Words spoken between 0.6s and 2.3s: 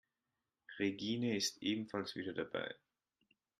Regine ist ebenfalls